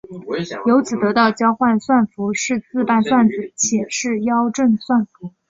[0.65, 5.31] 由此得到交换算符是自伴算子且是幺正算符。